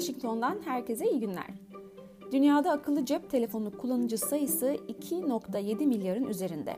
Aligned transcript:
Washington'dan 0.00 0.58
herkese 0.64 1.10
iyi 1.10 1.20
günler. 1.20 1.46
Dünyada 2.32 2.70
akıllı 2.70 3.04
cep 3.04 3.30
telefonu 3.30 3.78
kullanıcı 3.78 4.18
sayısı 4.18 4.66
2.7 4.66 5.86
milyarın 5.86 6.24
üzerinde. 6.24 6.76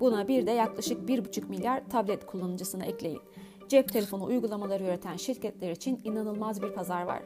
Buna 0.00 0.28
bir 0.28 0.46
de 0.46 0.50
yaklaşık 0.50 1.08
1,5 1.08 1.48
milyar 1.48 1.88
tablet 1.90 2.26
kullanıcısını 2.26 2.84
ekleyin. 2.84 3.20
Cep 3.68 3.92
telefonu 3.92 4.24
uygulamaları 4.24 4.84
üreten 4.84 5.16
şirketler 5.16 5.70
için 5.70 6.00
inanılmaz 6.04 6.62
bir 6.62 6.72
pazar 6.72 7.02
var. 7.02 7.22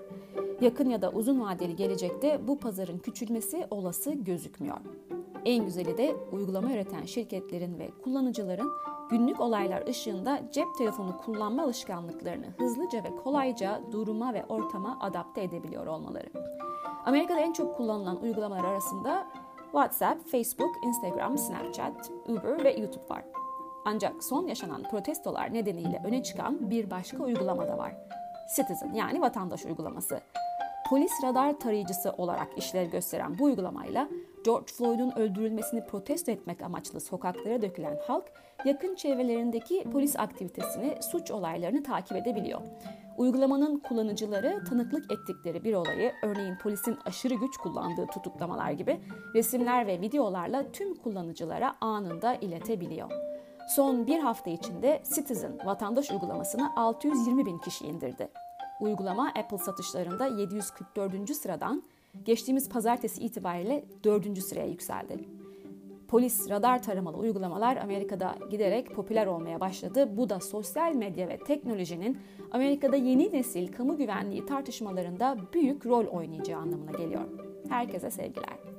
Yakın 0.60 0.90
ya 0.90 1.02
da 1.02 1.10
uzun 1.10 1.40
vadeli 1.40 1.76
gelecekte 1.76 2.40
bu 2.48 2.58
pazarın 2.58 2.98
küçülmesi 2.98 3.66
olası 3.70 4.12
gözükmüyor. 4.12 4.78
En 5.44 5.64
güzeli 5.64 5.98
de 5.98 6.16
uygulama 6.32 6.72
üreten 6.72 7.04
şirketlerin 7.04 7.78
ve 7.78 7.90
kullanıcıların 8.04 8.70
günlük 9.10 9.40
olaylar 9.40 9.86
ışığında 9.86 10.40
cep 10.52 10.66
telefonu 10.78 11.16
kullanma 11.24 11.62
alışkanlıklarını 11.62 12.46
hızlıca 12.58 13.04
ve 13.04 13.16
kolayca 13.24 13.80
duruma 13.92 14.34
ve 14.34 14.44
ortama 14.48 14.98
adapte 15.00 15.42
edebiliyor 15.42 15.86
olmaları. 15.86 16.28
Amerika'da 17.06 17.40
en 17.40 17.52
çok 17.52 17.76
kullanılan 17.76 18.22
uygulamalar 18.22 18.64
arasında 18.64 19.26
WhatsApp, 19.62 20.28
Facebook, 20.30 20.84
Instagram, 20.84 21.38
Snapchat, 21.38 22.10
Uber 22.28 22.64
ve 22.64 22.72
YouTube 22.72 23.08
var. 23.10 23.24
Ancak 23.84 24.24
son 24.24 24.46
yaşanan 24.46 24.82
protestolar 24.90 25.54
nedeniyle 25.54 26.02
öne 26.04 26.22
çıkan 26.22 26.70
bir 26.70 26.90
başka 26.90 27.22
uygulama 27.22 27.68
da 27.68 27.78
var. 27.78 27.96
Citizen 28.56 28.94
yani 28.94 29.20
vatandaş 29.20 29.64
uygulaması. 29.64 30.20
Polis 30.90 31.12
radar 31.24 31.60
tarayıcısı 31.60 32.12
olarak 32.12 32.48
işlev 32.58 32.90
gösteren 32.90 33.38
bu 33.38 33.44
uygulamayla 33.44 34.08
George 34.44 34.72
Floyd'un 34.72 35.10
öldürülmesini 35.10 35.86
protesto 35.86 36.32
etmek 36.32 36.62
amaçlı 36.62 37.00
sokaklara 37.00 37.62
dökülen 37.62 37.98
halk 38.06 38.24
yakın 38.64 38.94
çevrelerindeki 38.94 39.84
polis 39.92 40.16
aktivitesini, 40.16 41.02
suç 41.02 41.30
olaylarını 41.30 41.82
takip 41.82 42.16
edebiliyor. 42.16 42.60
Uygulamanın 43.16 43.78
kullanıcıları 43.78 44.64
tanıklık 44.68 45.12
ettikleri 45.12 45.64
bir 45.64 45.74
olayı, 45.74 46.12
örneğin 46.22 46.56
polisin 46.56 46.98
aşırı 47.04 47.34
güç 47.34 47.56
kullandığı 47.56 48.06
tutuklamalar 48.06 48.70
gibi 48.70 49.00
resimler 49.34 49.86
ve 49.86 50.00
videolarla 50.00 50.72
tüm 50.72 50.94
kullanıcılara 50.94 51.76
anında 51.80 52.34
iletebiliyor. 52.34 53.10
Son 53.68 54.06
bir 54.06 54.18
hafta 54.18 54.50
içinde 54.50 55.02
Citizen 55.14 55.58
vatandaş 55.64 56.10
uygulamasını 56.10 56.76
620 56.76 57.46
bin 57.46 57.58
kişi 57.58 57.86
indirdi. 57.86 58.28
Uygulama 58.80 59.28
Apple 59.28 59.58
satışlarında 59.58 60.26
744. 60.26 61.36
sıradan 61.36 61.82
geçtiğimiz 62.24 62.68
pazartesi 62.68 63.22
itibariyle 63.22 63.84
4. 64.04 64.38
sıraya 64.38 64.66
yükseldi. 64.66 65.18
Polis 66.08 66.50
radar 66.50 66.82
taramalı 66.82 67.16
uygulamalar 67.16 67.76
Amerika'da 67.76 68.38
giderek 68.50 68.94
popüler 68.94 69.26
olmaya 69.26 69.60
başladı. 69.60 70.16
Bu 70.16 70.28
da 70.28 70.40
sosyal 70.40 70.94
medya 70.94 71.28
ve 71.28 71.38
teknolojinin 71.38 72.18
Amerika'da 72.50 72.96
yeni 72.96 73.32
nesil 73.32 73.72
kamu 73.72 73.96
güvenliği 73.96 74.46
tartışmalarında 74.46 75.36
büyük 75.52 75.86
rol 75.86 76.06
oynayacağı 76.06 76.60
anlamına 76.60 76.90
geliyor. 76.90 77.24
Herkese 77.68 78.10
sevgiler. 78.10 78.71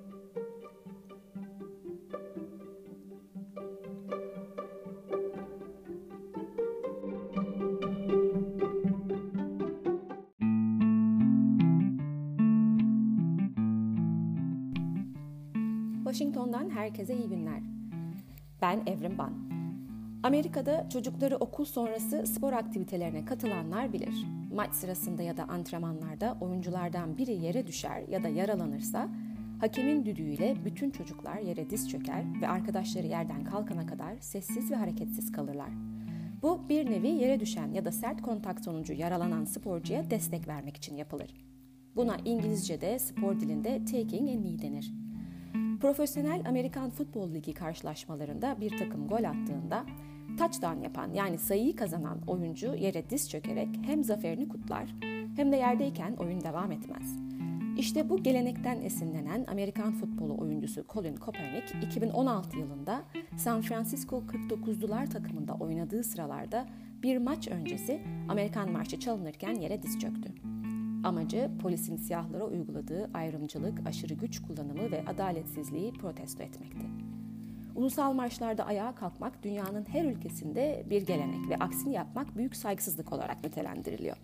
Washington'dan 16.24 16.70
herkese 16.70 17.16
iyi 17.16 17.30
günler. 17.30 17.60
Ben 18.62 18.82
Evrim 18.86 19.18
Ban. 19.18 19.34
Amerika'da 20.24 20.90
çocukları 20.90 21.38
okul 21.38 21.66
sonrası 21.66 22.28
spor 22.28 22.54
aktivitelerine 22.54 23.26
katılanlar 23.26 23.94
bilir. 23.94 24.26
Maç 24.54 24.74
sırasında 24.74 25.24
ya 25.24 25.38
da 25.38 25.44
antrenmanlarda 25.44 26.38
oyunculardan 26.42 27.18
biri 27.18 27.32
yere 27.32 27.68
düşer 27.68 28.04
ya 28.08 28.24
da 28.24 28.28
yaralanırsa 28.28 29.10
hakemin 29.60 30.06
düdüğüyle 30.06 30.56
bütün 30.66 30.92
çocuklar 30.92 31.38
yere 31.38 31.70
diz 31.70 31.90
çöker 31.90 32.42
ve 32.42 32.48
arkadaşları 32.48 33.08
yerden 33.08 33.44
kalkana 33.44 33.86
kadar 33.86 34.18
sessiz 34.20 34.72
ve 34.72 34.76
hareketsiz 34.76 35.32
kalırlar. 35.32 35.70
Bu 36.42 36.70
bir 36.70 36.92
nevi 36.92 37.08
yere 37.08 37.40
düşen 37.40 37.72
ya 37.72 37.86
da 37.86 37.92
sert 37.92 38.22
kontak 38.22 38.60
sonucu 38.60 38.94
yaralanan 38.94 39.46
sporcuya 39.46 40.10
destek 40.10 40.48
vermek 40.48 40.78
için 40.78 40.96
yapılır. 40.96 41.34
Buna 41.96 42.18
İngilizce'de 42.26 43.00
spor 43.00 43.40
dilinde 43.40 43.86
taking 43.86 44.30
a 44.30 44.42
knee 44.42 44.62
denir. 44.62 45.03
Profesyonel 45.84 46.42
Amerikan 46.46 46.90
Futbol 46.90 47.34
Ligi 47.34 47.54
karşılaşmalarında 47.54 48.58
bir 48.62 48.78
takım 48.78 49.08
gol 49.08 49.24
attığında 49.24 49.86
touchdown 50.40 50.82
yapan 50.84 51.14
yani 51.14 51.38
sayıyı 51.38 51.76
kazanan 51.76 52.22
oyuncu 52.28 52.76
yere 52.76 53.10
diz 53.10 53.30
çökerek 53.30 53.68
hem 53.86 54.04
zaferini 54.04 54.48
kutlar 54.48 54.96
hem 55.36 55.52
de 55.52 55.56
yerdeyken 55.56 56.14
oyun 56.14 56.42
devam 56.42 56.72
etmez. 56.72 57.20
İşte 57.78 58.10
bu 58.10 58.24
gelenekten 58.24 58.82
esinlenen 58.82 59.46
Amerikan 59.46 59.94
futbolu 59.94 60.38
oyuncusu 60.38 60.86
Colin 60.90 61.16
Kaepernick 61.16 61.86
2016 61.88 62.58
yılında 62.58 63.04
San 63.38 63.62
Francisco 63.62 64.24
49'lular 64.50 65.10
takımında 65.10 65.54
oynadığı 65.54 66.04
sıralarda 66.04 66.68
bir 67.04 67.18
maç 67.18 67.48
öncesi 67.48 68.02
Amerikan 68.30 68.72
marşı 68.72 69.00
çalınırken 69.00 69.56
yere 69.56 69.84
diz 69.84 70.00
çöktü. 70.00 70.53
Amacı 71.04 71.52
polisin 71.62 71.98
siyahlara 71.98 72.44
uyguladığı 72.44 73.10
ayrımcılık, 73.14 73.88
aşırı 73.88 74.14
güç 74.14 74.42
kullanımı 74.42 74.92
ve 74.92 75.06
adaletsizliği 75.08 75.94
protesto 75.94 76.44
etmekti. 76.44 76.86
Ulusal 77.76 78.14
marşlarda 78.14 78.66
ayağa 78.66 78.96
kalkmak 78.96 79.44
dünyanın 79.44 79.86
her 79.86 80.06
ülkesinde 80.06 80.86
bir 80.90 81.02
gelenek 81.02 81.50
ve 81.50 81.56
aksini 81.56 81.94
yapmak 81.94 82.38
büyük 82.38 82.56
saygısızlık 82.56 83.14
olarak 83.14 83.44
nitelendiriliyor. 83.44 84.18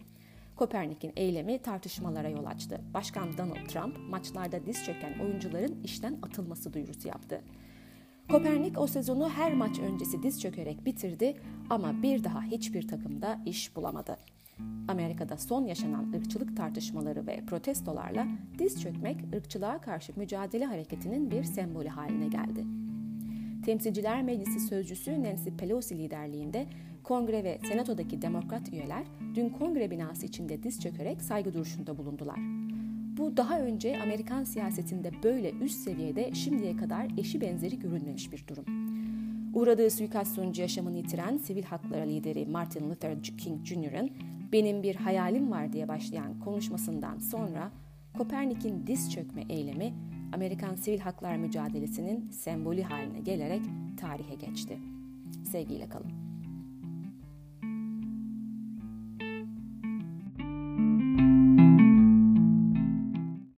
Kopernik'in 0.55 1.13
eylemi 1.15 1.59
tartışmalara 1.59 2.29
yol 2.29 2.45
açtı. 2.45 2.81
Başkan 2.93 3.37
Donald 3.37 3.67
Trump 3.67 4.09
maçlarda 4.09 4.65
diz 4.65 4.85
çöken 4.85 5.19
oyuncuların 5.19 5.83
işten 5.83 6.17
atılması 6.21 6.73
duyurusu 6.73 7.07
yaptı. 7.07 7.41
Kopernik 8.31 8.79
o 8.79 8.87
sezonu 8.87 9.29
her 9.29 9.53
maç 9.53 9.79
öncesi 9.79 10.23
diz 10.23 10.41
çökerek 10.41 10.85
bitirdi 10.85 11.37
ama 11.69 12.01
bir 12.01 12.23
daha 12.23 12.41
hiçbir 12.41 12.87
takımda 12.87 13.39
iş 13.45 13.75
bulamadı. 13.75 14.17
Amerika'da 14.87 15.37
son 15.37 15.65
yaşanan 15.65 16.13
ırkçılık 16.13 16.57
tartışmaları 16.57 17.27
ve 17.27 17.41
protestolarla 17.47 18.27
diz 18.59 18.81
çökmek 18.81 19.17
ırkçılığa 19.35 19.81
karşı 19.81 20.13
mücadele 20.15 20.65
hareketinin 20.65 21.31
bir 21.31 21.43
sembolü 21.43 21.87
haline 21.87 22.27
geldi. 22.27 22.65
Temsilciler 23.65 24.23
Meclisi 24.23 24.59
Sözcüsü 24.59 25.23
Nancy 25.23 25.49
Pelosi 25.49 25.97
liderliğinde 25.97 26.65
Kongre 27.03 27.43
ve 27.43 27.59
Senato'daki 27.67 28.21
demokrat 28.21 28.73
üyeler 28.73 29.03
dün 29.35 29.49
kongre 29.49 29.91
binası 29.91 30.25
içinde 30.25 30.63
diz 30.63 30.81
çökerek 30.81 31.21
saygı 31.21 31.53
duruşunda 31.53 31.97
bulundular. 31.97 32.39
Bu 33.17 33.37
daha 33.37 33.59
önce 33.59 34.01
Amerikan 34.01 34.43
siyasetinde 34.43 35.11
böyle 35.23 35.51
üst 35.51 35.79
seviyede 35.79 36.33
şimdiye 36.33 36.77
kadar 36.77 37.07
eşi 37.17 37.41
benzeri 37.41 37.79
görülmemiş 37.79 38.31
bir 38.31 38.47
durum. 38.47 38.65
Uğradığı 39.53 39.89
suikast 39.89 40.35
sonucu 40.35 40.61
yaşamını 40.61 40.97
yitiren 40.97 41.37
sivil 41.37 41.63
hakları 41.63 42.07
lideri 42.07 42.45
Martin 42.45 42.89
Luther 42.89 43.23
King 43.23 43.65
Jr.'ın 43.65 44.09
benim 44.51 44.83
bir 44.83 44.95
hayalim 44.95 45.51
var 45.51 45.73
diye 45.73 45.87
başlayan 45.87 46.39
konuşmasından 46.39 47.17
sonra 47.17 47.71
Kopernik'in 48.17 48.87
diz 48.87 49.11
çökme 49.13 49.43
eylemi 49.49 49.93
Amerikan 50.33 50.75
sivil 50.75 50.99
haklar 50.99 51.35
mücadelesinin 51.35 52.29
sembolü 52.29 52.81
haline 52.81 53.19
gelerek 53.19 53.61
tarihe 53.97 54.35
geçti. 54.35 54.77
Sevgiyle 55.51 55.89
kalın. 55.89 56.28